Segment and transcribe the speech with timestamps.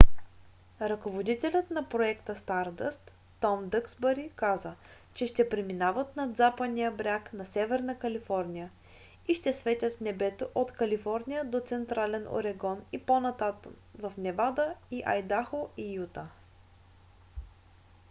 [0.81, 4.75] ръководителят на проекта стардъст том дъксбъри каза
[5.13, 8.71] че ще преминават над западния бряг на северна калифорния
[9.27, 13.55] и ще светят в небето от калифорния до централен орегон и по-натам
[13.99, 16.27] в невада и айдахо и юта